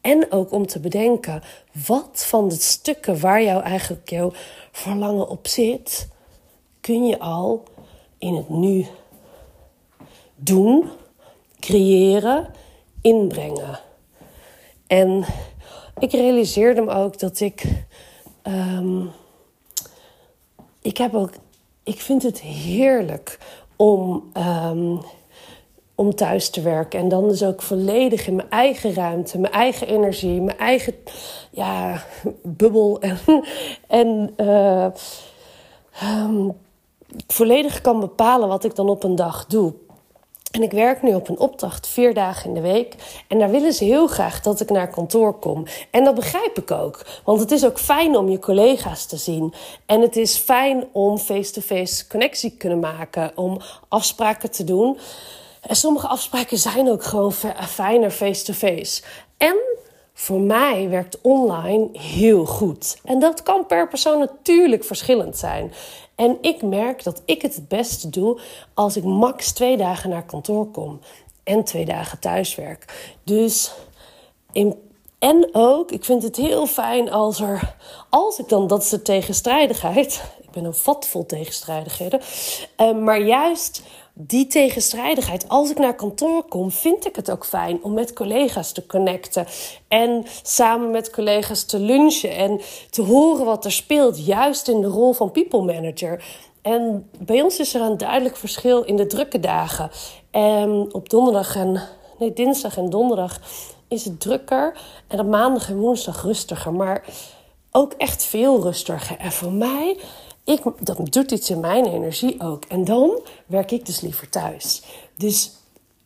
En 0.00 0.32
ook 0.32 0.52
om 0.52 0.66
te 0.66 0.80
bedenken, 0.80 1.42
wat 1.86 2.24
van 2.26 2.48
de 2.48 2.54
stukken 2.54 3.20
waar 3.20 3.42
jou 3.42 3.62
eigenlijk 3.62 4.10
jouw 4.10 4.32
verlangen 4.72 5.28
op 5.28 5.46
zit, 5.46 6.08
kun 6.80 7.06
je 7.06 7.18
al 7.18 7.62
in 8.18 8.34
het 8.34 8.48
nu 8.48 8.86
doen, 10.34 10.90
creëren, 11.60 12.54
inbrengen. 13.00 13.80
En 14.86 15.24
ik 15.98 16.12
realiseerde 16.12 16.80
me 16.80 16.90
ook 16.90 17.18
dat 17.18 17.40
ik. 17.40 17.84
Um, 18.42 19.10
ik 20.86 20.96
heb 20.96 21.14
ook. 21.14 21.30
Ik 21.82 22.00
vind 22.00 22.22
het 22.22 22.40
heerlijk 22.40 23.38
om 23.76 24.30
um, 24.36 25.00
om 25.94 26.14
thuis 26.14 26.50
te 26.50 26.60
werken. 26.60 27.00
En 27.00 27.08
dan 27.08 27.28
dus 27.28 27.42
ook 27.42 27.62
volledig 27.62 28.26
in 28.26 28.34
mijn 28.36 28.50
eigen 28.50 28.94
ruimte, 28.94 29.38
mijn 29.38 29.52
eigen 29.52 29.86
energie, 29.86 30.40
mijn 30.40 30.58
eigen 30.58 30.94
ja, 31.50 32.02
bubbel. 32.42 33.00
En, 33.00 33.20
en 33.86 34.34
uh, 34.36 34.86
um, 36.02 36.52
volledig 37.26 37.80
kan 37.80 38.00
bepalen 38.00 38.48
wat 38.48 38.64
ik 38.64 38.74
dan 38.74 38.88
op 38.88 39.04
een 39.04 39.16
dag 39.16 39.46
doe. 39.46 39.72
En 40.56 40.62
ik 40.62 40.72
werk 40.72 41.02
nu 41.02 41.14
op 41.14 41.28
een 41.28 41.38
opdracht 41.38 41.86
vier 41.86 42.14
dagen 42.14 42.48
in 42.48 42.54
de 42.54 42.60
week. 42.60 42.94
En 43.28 43.38
daar 43.38 43.50
willen 43.50 43.72
ze 43.72 43.84
heel 43.84 44.06
graag 44.06 44.40
dat 44.40 44.60
ik 44.60 44.70
naar 44.70 44.90
kantoor 44.90 45.38
kom. 45.38 45.64
En 45.90 46.04
dat 46.04 46.14
begrijp 46.14 46.58
ik 46.58 46.70
ook. 46.70 47.06
Want 47.24 47.40
het 47.40 47.50
is 47.50 47.64
ook 47.64 47.78
fijn 47.78 48.16
om 48.16 48.28
je 48.28 48.38
collega's 48.38 49.06
te 49.06 49.16
zien. 49.16 49.54
En 49.86 50.00
het 50.00 50.16
is 50.16 50.36
fijn 50.36 50.84
om 50.92 51.18
face-to-face 51.18 51.94
-face 51.94 52.06
connectie 52.06 52.50
te 52.50 52.56
kunnen 52.56 52.80
maken. 52.80 53.32
Om 53.34 53.60
afspraken 53.88 54.50
te 54.50 54.64
doen. 54.64 54.98
En 55.60 55.76
sommige 55.76 56.06
afspraken 56.06 56.58
zijn 56.58 56.90
ook 56.90 57.04
gewoon 57.04 57.32
fijner 57.66 58.10
face-to-face. 58.10 59.02
En 59.36 59.56
voor 60.14 60.40
mij 60.40 60.88
werkt 60.88 61.18
online 61.20 61.88
heel 61.92 62.44
goed. 62.46 62.98
En 63.04 63.18
dat 63.18 63.42
kan 63.42 63.66
per 63.66 63.88
persoon 63.88 64.18
natuurlijk 64.18 64.84
verschillend 64.84 65.36
zijn. 65.38 65.72
En 66.16 66.38
ik 66.40 66.62
merk 66.62 67.02
dat 67.02 67.22
ik 67.24 67.42
het 67.42 67.54
het 67.54 67.68
beste 67.68 68.08
doe 68.10 68.40
als 68.74 68.96
ik 68.96 69.04
max 69.04 69.52
twee 69.52 69.76
dagen 69.76 70.10
naar 70.10 70.24
kantoor 70.24 70.66
kom 70.66 71.00
en 71.44 71.64
twee 71.64 71.84
dagen 71.84 72.18
thuiswerk. 72.18 73.12
Dus 73.24 73.72
en 75.18 75.48
ook, 75.52 75.90
ik 75.90 76.04
vind 76.04 76.22
het 76.22 76.36
heel 76.36 76.66
fijn 76.66 77.10
als 77.10 77.40
er, 77.40 77.74
als 78.10 78.38
ik 78.38 78.48
dan, 78.48 78.66
dat 78.66 78.82
is 78.82 78.88
de 78.88 79.02
tegenstrijdigheid. 79.02 80.22
Ik 80.42 80.50
ben 80.50 80.64
een 80.64 80.74
vat 80.74 81.06
vol 81.06 81.26
tegenstrijdigheden. 81.26 82.20
Uh, 82.80 82.98
maar 82.98 83.20
juist 83.20 83.82
die 84.18 84.46
tegenstrijdigheid. 84.46 85.48
Als 85.48 85.70
ik 85.70 85.78
naar 85.78 85.94
kantoor 85.94 86.44
kom, 86.44 86.70
vind 86.70 87.06
ik 87.06 87.16
het 87.16 87.30
ook 87.30 87.46
fijn 87.46 87.78
om 87.82 87.92
met 87.92 88.12
collega's 88.12 88.72
te 88.72 88.86
connecten. 88.86 89.46
En 89.88 90.24
samen 90.42 90.90
met 90.90 91.10
collega's 91.10 91.64
te 91.64 91.78
lunchen 91.78 92.36
en 92.36 92.60
te 92.90 93.02
horen 93.02 93.44
wat 93.44 93.64
er 93.64 93.72
speelt, 93.72 94.26
juist 94.26 94.68
in 94.68 94.80
de 94.80 94.86
rol 94.86 95.12
van 95.12 95.30
people 95.30 95.62
manager. 95.62 96.24
En 96.62 97.10
bij 97.18 97.42
ons 97.42 97.58
is 97.58 97.74
er 97.74 97.80
een 97.80 97.98
duidelijk 97.98 98.36
verschil 98.36 98.82
in 98.82 98.96
de 98.96 99.06
drukke 99.06 99.40
dagen. 99.40 99.90
En 100.30 100.88
op 100.92 101.08
donderdag 101.08 101.56
en 101.56 101.82
nee, 102.18 102.32
dinsdag 102.32 102.76
en 102.76 102.90
donderdag 102.90 103.40
is 103.88 104.04
het 104.04 104.20
drukker. 104.20 104.78
En 105.08 105.20
op 105.20 105.26
maandag 105.26 105.68
en 105.68 105.76
woensdag 105.76 106.22
rustiger. 106.22 106.72
Maar 106.72 107.04
ook 107.70 107.92
echt 107.92 108.24
veel 108.24 108.62
rustiger. 108.62 109.16
En 109.18 109.32
voor 109.32 109.52
mij, 109.52 109.98
ik, 110.46 110.62
dat 110.80 111.12
doet 111.12 111.30
iets 111.30 111.50
in 111.50 111.60
mijn 111.60 111.86
energie 111.86 112.40
ook. 112.40 112.64
En 112.64 112.84
dan 112.84 113.20
werk 113.46 113.70
ik 113.70 113.86
dus 113.86 114.00
liever 114.00 114.28
thuis. 114.28 114.82
Dus 115.16 115.52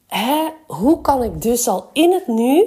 hè, 0.06 0.48
hoe 0.66 1.00
kan 1.00 1.22
ik 1.22 1.42
dus 1.42 1.68
al 1.68 1.88
in 1.92 2.12
het 2.12 2.26
nu 2.26 2.66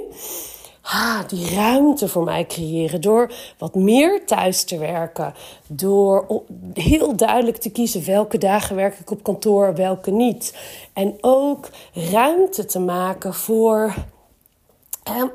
ha, 0.84 1.22
die 1.22 1.54
ruimte 1.54 2.08
voor 2.08 2.24
mij 2.24 2.46
creëren. 2.46 3.00
Door 3.00 3.32
wat 3.58 3.74
meer 3.74 4.26
thuis 4.26 4.64
te 4.64 4.78
werken. 4.78 5.34
Door 5.66 6.42
heel 6.74 7.16
duidelijk 7.16 7.56
te 7.56 7.70
kiezen 7.70 8.04
welke 8.04 8.38
dagen 8.38 8.76
werk 8.76 8.98
ik 8.98 9.10
op 9.10 9.22
kantoor, 9.22 9.74
welke 9.74 10.10
niet. 10.10 10.56
En 10.92 11.16
ook 11.20 11.68
ruimte 11.92 12.64
te 12.64 12.78
maken 12.78 13.34
voor, 13.34 13.94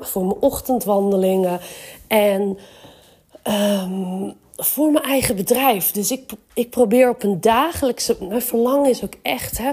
voor 0.00 0.24
mijn 0.24 0.40
ochtendwandelingen. 0.40 1.60
En 2.06 2.58
um, 3.82 4.34
voor 4.64 4.92
mijn 4.92 5.04
eigen 5.04 5.36
bedrijf. 5.36 5.90
Dus 5.90 6.10
ik, 6.10 6.30
ik 6.54 6.70
probeer 6.70 7.08
op 7.08 7.22
een 7.22 7.40
dagelijkse. 7.40 8.16
Mijn 8.20 8.42
verlangen 8.42 8.90
is 8.90 9.04
ook 9.04 9.14
echt 9.22 9.58
hè, 9.58 9.70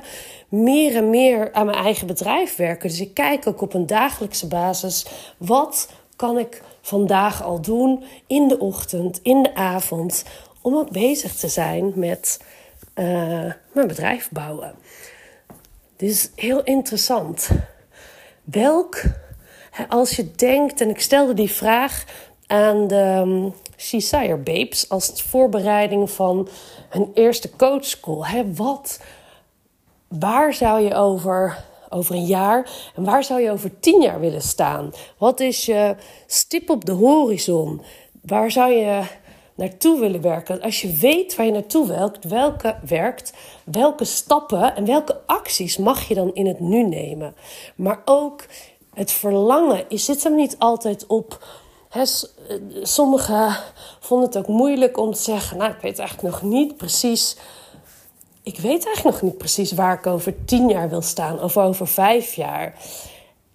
meer 0.49 0.95
en 0.95 1.09
meer 1.09 1.53
aan 1.53 1.65
mijn 1.65 1.77
eigen 1.77 2.07
bedrijf 2.07 2.55
werken. 2.55 2.89
Dus 2.89 3.01
ik 3.01 3.13
kijk 3.13 3.47
ook 3.47 3.61
op 3.61 3.73
een 3.73 3.87
dagelijkse 3.87 4.47
basis. 4.47 5.05
Wat 5.37 5.89
kan 6.15 6.37
ik 6.37 6.61
vandaag 6.81 7.43
al 7.43 7.61
doen 7.61 8.03
in 8.27 8.47
de 8.47 8.59
ochtend, 8.59 9.19
in 9.23 9.43
de 9.43 9.55
avond. 9.55 10.23
Om 10.61 10.75
ook 10.75 10.91
bezig 10.91 11.35
te 11.35 11.47
zijn 11.47 11.91
met 11.95 12.39
uh, 12.95 13.05
mijn 13.71 13.87
bedrijf 13.87 14.29
bouwen. 14.31 14.75
Dus 15.95 16.31
heel 16.35 16.63
interessant. 16.63 17.49
Welk, 18.43 19.01
als 19.89 20.15
je 20.15 20.31
denkt, 20.31 20.81
en 20.81 20.89
ik 20.89 20.99
stelde 20.99 21.33
die 21.33 21.51
vraag 21.51 22.05
aan 22.47 22.87
de 22.87 23.51
Desire 23.77 24.37
Babes 24.37 24.89
als 24.89 25.21
voorbereiding 25.21 26.11
van 26.11 26.47
hun 26.89 27.11
eerste 27.13 27.49
coachschool. 27.55 28.25
Hè, 28.25 28.53
wat, 28.53 28.99
waar 30.07 30.53
zou 30.53 30.81
je 30.81 30.93
over, 30.93 31.65
over 31.89 32.15
een 32.15 32.25
jaar 32.25 32.69
en 32.95 33.03
waar 33.03 33.23
zou 33.23 33.41
je 33.41 33.51
over 33.51 33.79
tien 33.79 34.01
jaar 34.01 34.19
willen 34.19 34.41
staan? 34.41 34.91
Wat 35.17 35.39
is 35.39 35.65
je 35.65 35.95
stip 36.25 36.69
op 36.69 36.85
de 36.85 36.91
horizon? 36.91 37.81
Waar 38.21 38.51
zou 38.51 38.71
je 38.71 39.01
naartoe 39.55 39.99
willen 39.99 40.21
werken? 40.21 40.61
Als 40.61 40.81
je 40.81 40.93
weet 40.93 41.35
waar 41.35 41.45
je 41.45 41.51
naartoe 41.51 41.87
werkt, 41.87 42.23
welke 42.23 42.75
werkt, 42.87 43.33
welke 43.65 44.05
stappen 44.05 44.75
en 44.75 44.85
welke 44.85 45.21
acties 45.25 45.77
mag 45.77 46.07
je 46.07 46.15
dan 46.15 46.33
in 46.33 46.47
het 46.47 46.59
nu 46.59 46.83
nemen? 46.83 47.35
Maar 47.75 48.01
ook 48.05 48.45
het 48.93 49.11
verlangen 49.11 49.85
is 49.89 50.05
zit 50.05 50.23
hem 50.23 50.35
niet 50.35 50.55
altijd 50.59 51.07
op 51.07 51.45
sommigen 52.83 53.57
vonden 53.99 54.27
het 54.27 54.37
ook 54.37 54.47
moeilijk 54.47 54.97
om 54.97 55.13
te 55.13 55.21
zeggen: 55.21 55.57
Nou, 55.57 55.71
ik 55.71 55.81
weet 55.81 55.99
eigenlijk 55.99 56.33
nog 56.33 56.41
niet 56.51 56.77
precies. 56.77 57.37
Ik 58.43 58.59
weet 58.59 58.85
eigenlijk 58.85 59.03
nog 59.03 59.21
niet 59.21 59.37
precies 59.37 59.71
waar 59.71 59.97
ik 59.97 60.07
over 60.07 60.45
tien 60.45 60.69
jaar 60.69 60.89
wil 60.89 61.01
staan 61.01 61.41
of 61.41 61.57
over 61.57 61.87
vijf 61.87 62.33
jaar. 62.33 62.75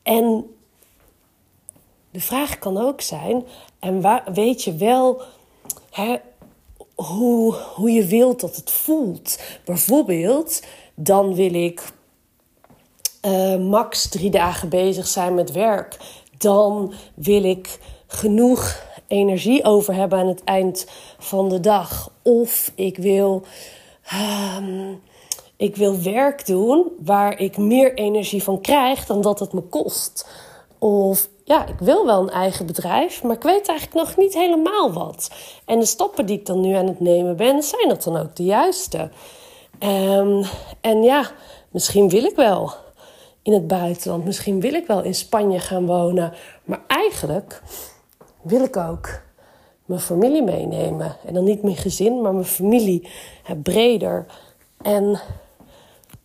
En 0.03 0.55
de 2.11 2.21
vraag 2.21 2.59
kan 2.59 2.79
ook 2.79 3.01
zijn: 3.01 3.45
en 3.79 4.01
waar, 4.01 4.25
weet 4.33 4.62
je 4.62 4.75
wel 4.75 5.23
hoe, 6.95 7.55
hoe 7.55 7.91
je 7.91 8.07
wilt 8.07 8.41
dat 8.41 8.57
het 8.57 8.71
voelt? 8.71 9.39
Bijvoorbeeld, 9.65 10.62
dan 10.95 11.35
wil 11.35 11.55
ik 11.55 11.93
uh, 13.27 13.57
max 13.57 14.09
drie 14.09 14.31
dagen 14.31 14.69
bezig 14.69 15.07
zijn 15.07 15.35
met 15.35 15.53
werk. 15.53 15.97
Dan 16.39 16.93
wil 17.15 17.45
ik 17.45 17.78
genoeg 18.13 18.85
energie 19.07 19.65
over 19.65 19.95
hebben 19.95 20.19
aan 20.19 20.27
het 20.27 20.45
eind 20.45 20.87
van 21.19 21.49
de 21.49 21.61
dag. 21.61 22.11
Of 22.23 22.73
ik 22.75 22.97
wil, 22.97 23.43
um, 24.59 25.01
ik 25.57 25.77
wil 25.77 26.03
werk 26.03 26.47
doen 26.47 26.93
waar 27.05 27.39
ik 27.39 27.57
meer 27.57 27.95
energie 27.95 28.43
van 28.43 28.61
krijg 28.61 29.07
dan 29.07 29.21
dat 29.21 29.39
het 29.39 29.53
me 29.53 29.61
kost. 29.61 30.29
Of 30.79 31.29
ja, 31.45 31.67
ik 31.67 31.79
wil 31.79 32.07
wel 32.07 32.23
een 32.23 32.31
eigen 32.31 32.67
bedrijf, 32.67 33.23
maar 33.23 33.37
ik 33.37 33.43
weet 33.43 33.69
eigenlijk 33.69 34.07
nog 34.07 34.17
niet 34.17 34.35
helemaal 34.35 34.93
wat. 34.93 35.31
En 35.65 35.79
de 35.79 35.87
stappen 35.87 36.27
die 36.27 36.39
ik 36.39 36.47
dan 36.47 36.61
nu 36.61 36.75
aan 36.75 36.87
het 36.87 37.01
nemen 37.01 37.37
ben, 37.37 37.63
zijn 37.63 37.89
dat 37.89 38.03
dan 38.03 38.17
ook 38.17 38.37
de 38.37 38.45
juiste? 38.45 39.11
Um, 39.81 40.45
en 40.81 41.03
ja, 41.03 41.31
misschien 41.71 42.09
wil 42.09 42.25
ik 42.25 42.37
wel 42.37 42.73
in 43.43 43.53
het 43.53 43.67
buitenland. 43.67 44.25
Misschien 44.25 44.61
wil 44.61 44.75
ik 44.75 44.87
wel 44.87 45.03
in 45.03 45.15
Spanje 45.15 45.59
gaan 45.59 45.87
wonen. 45.87 46.33
Maar 46.65 46.83
eigenlijk 46.87 47.63
wil 48.43 48.63
ik 48.63 48.76
ook 48.76 49.09
mijn 49.85 50.00
familie 50.00 50.43
meenemen. 50.43 51.17
En 51.26 51.35
dan 51.35 51.45
niet 51.45 51.63
mijn 51.63 51.76
gezin, 51.76 52.21
maar 52.21 52.33
mijn 52.33 52.45
familie. 52.45 53.09
breder. 53.63 54.26
En 54.83 55.21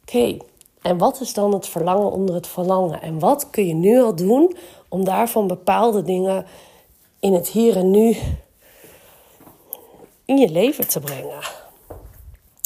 oké, 0.01 0.37
en 0.81 0.97
wat 0.97 1.21
is 1.21 1.33
dan 1.33 1.53
het 1.53 1.67
verlangen 1.67 2.11
onder 2.11 2.35
het 2.35 2.47
verlangen? 2.47 3.01
En 3.01 3.19
wat 3.19 3.49
kun 3.49 3.67
je 3.67 3.73
nu 3.73 4.01
al 4.01 4.15
doen 4.15 4.57
om 4.89 5.05
daarvan 5.05 5.47
bepaalde 5.47 6.03
dingen 6.03 6.45
in 7.19 7.33
het 7.33 7.47
hier 7.47 7.75
en 7.77 7.91
nu 7.91 8.17
in 10.25 10.37
je 10.37 10.49
leven 10.49 10.87
te 10.87 10.99
brengen? 10.99 11.39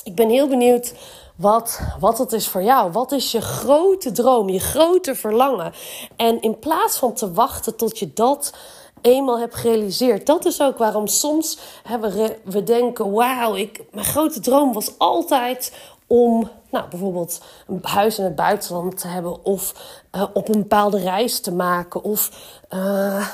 Ik 0.04 0.16
ben 0.16 0.30
heel 0.30 0.48
benieuwd 0.48 0.94
wat, 1.36 1.80
wat 2.00 2.18
het 2.18 2.32
is 2.32 2.48
voor 2.48 2.64
jou. 2.64 2.92
Wat 2.92 3.12
is 3.12 3.32
je 3.32 3.42
grote 3.42 4.12
droom, 4.12 4.50
je 4.50 4.60
grote 4.60 5.16
verlangen? 5.16 5.74
En 6.16 6.42
in 6.42 6.60
plaats 6.60 6.98
van 6.98 7.14
te 7.14 7.34
wachten 7.34 7.76
tot 7.76 8.00
je 8.00 8.14
dat 8.14 8.54
eenmaal 9.02 9.40
heb 9.40 9.54
gerealiseerd. 9.54 10.26
Dat 10.26 10.46
is 10.46 10.62
ook 10.62 10.78
waarom 10.78 11.08
soms 11.08 11.58
hè, 11.84 12.00
we, 12.00 12.38
we 12.44 12.64
denken: 12.64 13.12
wauw, 13.12 13.54
mijn 13.92 14.06
grote 14.06 14.40
droom 14.40 14.74
was 14.74 14.92
altijd 14.98 15.72
om 16.08 16.50
nou, 16.72 16.90
bijvoorbeeld 16.90 17.42
een 17.68 17.80
huis 17.82 18.18
in 18.18 18.24
het 18.24 18.36
buitenland 18.36 18.98
te 18.98 19.08
hebben, 19.08 19.46
of 19.46 19.74
uh, 20.16 20.24
op 20.34 20.50
een 20.50 20.60
bepaalde 20.60 21.00
reis 21.00 21.40
te 21.40 21.52
maken, 21.52 22.04
of 22.04 22.30
uh, 22.70 23.28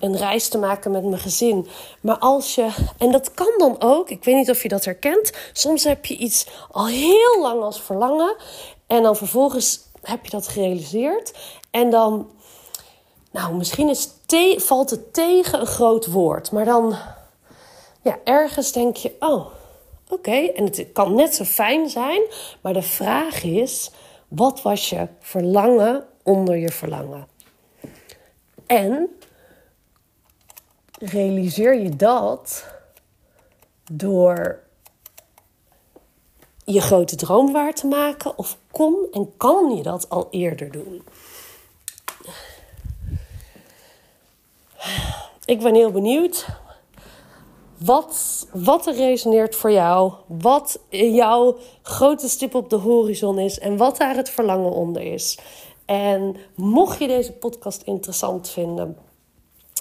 een 0.00 0.16
reis 0.16 0.48
te 0.48 0.58
maken 0.58 0.90
met 0.90 1.04
mijn 1.04 1.20
gezin. 1.20 1.68
Maar 2.00 2.18
als 2.18 2.54
je, 2.54 2.68
en 2.98 3.12
dat 3.12 3.34
kan 3.34 3.54
dan 3.58 3.76
ook, 3.78 4.10
ik 4.10 4.24
weet 4.24 4.36
niet 4.36 4.50
of 4.50 4.62
je 4.62 4.68
dat 4.68 4.84
herkent, 4.84 5.32
soms 5.52 5.84
heb 5.84 6.06
je 6.06 6.16
iets 6.16 6.46
al 6.70 6.86
heel 6.86 7.40
lang 7.40 7.62
als 7.62 7.80
verlangen, 7.80 8.36
en 8.86 9.02
dan 9.02 9.16
vervolgens 9.16 9.80
heb 10.02 10.24
je 10.24 10.30
dat 10.30 10.48
gerealiseerd, 10.48 11.34
en 11.70 11.90
dan 11.90 12.30
nou, 13.30 13.54
misschien 13.54 13.88
is 13.88 14.10
valt 14.56 14.90
het 14.90 15.14
tegen 15.14 15.60
een 15.60 15.66
groot 15.66 16.06
woord, 16.06 16.50
maar 16.50 16.64
dan 16.64 16.96
ja, 18.02 18.18
ergens 18.24 18.72
denk 18.72 18.96
je: 18.96 19.16
oh, 19.18 19.46
oké. 20.08 20.30
En 20.30 20.64
het 20.64 20.86
kan 20.92 21.14
net 21.14 21.34
zo 21.34 21.44
fijn 21.44 21.88
zijn, 21.88 22.22
maar 22.60 22.72
de 22.72 22.82
vraag 22.82 23.42
is: 23.42 23.90
wat 24.28 24.62
was 24.62 24.90
je 24.90 25.08
verlangen 25.20 26.06
onder 26.22 26.56
je 26.56 26.72
verlangen? 26.72 27.26
En 28.66 29.18
realiseer 30.98 31.80
je 31.80 31.96
dat 31.96 32.66
door 33.92 34.60
je 36.64 36.80
grote 36.80 37.16
droom 37.16 37.52
waar 37.52 37.74
te 37.74 37.86
maken? 37.86 38.38
Of 38.38 38.58
kon 38.70 39.06
en 39.12 39.36
kan 39.36 39.76
je 39.76 39.82
dat 39.82 40.08
al 40.08 40.28
eerder 40.30 40.70
doen? 40.70 41.02
Ik 45.44 45.60
ben 45.60 45.74
heel 45.74 45.90
benieuwd 45.90 46.46
wat, 47.78 48.46
wat 48.52 48.86
er 48.86 48.94
resoneert 48.94 49.56
voor 49.56 49.72
jou, 49.72 50.12
wat 50.26 50.80
jouw 50.90 51.56
grote 51.82 52.28
stip 52.28 52.54
op 52.54 52.70
de 52.70 52.76
horizon 52.76 53.38
is 53.38 53.58
en 53.58 53.76
wat 53.76 53.96
daar 53.96 54.16
het 54.16 54.30
verlangen 54.30 54.72
onder 54.72 55.02
is. 55.02 55.38
En 55.84 56.36
mocht 56.54 56.98
je 56.98 57.06
deze 57.06 57.32
podcast 57.32 57.82
interessant 57.82 58.48
vinden, 58.48 58.96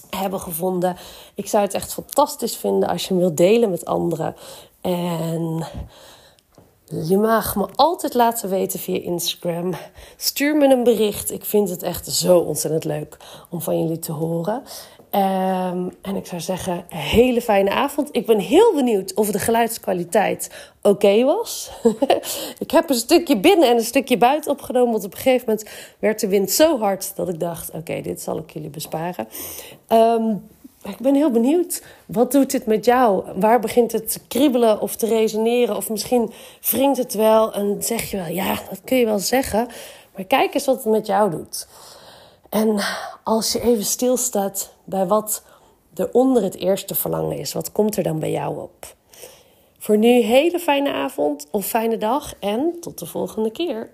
hebben 0.10 0.40
gevonden, 0.40 0.98
ik 1.36 1.48
zou 1.48 1.64
het 1.64 1.74
echt 1.74 1.94
fantastisch 1.94 2.56
vinden 2.56 2.90
als 2.90 3.02
je 3.02 3.08
hem 3.08 3.18
wilt 3.18 3.38
delen 3.38 3.70
met 3.70 3.86
anderen. 3.86 4.36
En 4.82 5.66
Je 6.90 7.18
mag 7.18 7.56
me 7.56 7.68
altijd 7.76 8.14
laten 8.14 8.50
weten 8.50 8.80
via 8.80 9.02
Instagram. 9.02 9.74
Stuur 10.18 10.56
me 10.56 10.68
een 10.74 10.84
bericht. 10.84 11.32
Ik 11.32 11.46
vind 11.46 11.70
het 11.70 11.84
echt 11.84 12.08
zo 12.08 12.40
ontzettend 12.40 12.84
leuk 12.84 13.18
om 13.50 13.62
van 13.62 13.82
jullie 13.82 14.00
te 14.00 14.12
horen. 14.12 14.64
Um, 15.12 15.92
en 16.02 16.16
ik 16.16 16.26
zou 16.26 16.42
zeggen, 16.42 16.86
hele 16.90 17.42
fijne 17.42 17.70
avond. 17.70 18.10
Ik 18.12 18.26
ben 18.26 18.40
heel 18.40 18.74
benieuwd 18.74 19.14
of 19.14 19.32
de 19.32 19.40
geluidskwaliteit 19.40 20.72
oké 20.82 21.24
was. 21.24 21.72
ik 22.66 22.72
heb 22.72 22.90
een 22.90 22.96
stukje 22.96 23.38
binnen 23.40 23.70
en 23.70 23.76
een 23.78 23.84
stukje 23.84 24.18
buiten 24.18 24.52
opgenomen. 24.52 24.92
Want 24.92 25.04
op 25.04 25.12
een 25.12 25.18
gegeven 25.18 25.46
moment 25.48 25.70
werd 26.00 26.20
de 26.20 26.28
wind 26.28 26.52
zo 26.52 26.80
hard 26.80 27.16
dat 27.16 27.30
ik 27.30 27.40
dacht: 27.40 27.72
oké, 27.72 28.02
dit 28.02 28.22
zal 28.22 28.38
ik 28.38 28.52
jullie 28.52 28.70
besparen. 28.70 29.28
Um, 29.90 30.44
ik 30.84 30.98
ben 30.98 31.16
heel 31.16 31.32
benieuwd. 31.32 31.84
Wat 32.06 32.32
doet 32.32 32.52
dit 32.52 32.66
met 32.66 32.86
jou? 32.86 33.24
Waar 33.36 33.60
begint 33.60 33.92
het 33.92 34.12
te 34.12 34.20
kriebelen 34.28 34.82
of 34.82 34.96
te 34.96 35.08
resoneren? 35.08 35.76
Of 35.76 35.90
misschien 35.90 36.32
wringt 36.62 36.98
het 36.98 37.14
wel 37.14 37.54
en 37.54 37.78
zeg 37.80 38.12
je 38.12 38.18
wel: 38.18 38.28
ja, 38.28 38.60
dat 38.70 38.82
kun 38.84 38.98
je 38.98 39.06
wel 39.06 39.20
zeggen. 39.20 39.68
Maar 40.16 40.26
kijk 40.26 40.54
eens 40.54 40.66
wat 40.66 40.84
het 40.84 40.94
met 40.94 41.08
jou 41.08 41.32
doet. 41.32 41.68
En 42.50 42.80
als 43.24 43.52
je 43.52 43.62
even 43.62 43.86
stilstaat 43.86 44.74
bij 44.84 45.06
wat 45.06 45.44
er 45.94 46.10
onder 46.12 46.44
het 46.44 46.56
eerste 46.56 46.96
verlangen 46.96 47.38
is, 47.38 47.54
wat 47.54 47.72
komt 47.72 47.98
er 47.98 48.04
dan 48.04 48.20
bij 48.20 48.32
jou 48.32 48.62
op? 48.62 48.96
Voor 49.78 49.98
nu 49.98 50.08
hele 50.08 50.60
fijne 50.60 50.92
avond 50.92 51.48
of 51.52 51.66
fijne 51.66 51.98
dag 51.98 52.34
en 52.40 52.78
tot 52.80 53.00
de 53.00 53.06
volgende 53.06 53.52
keer. 53.52 53.90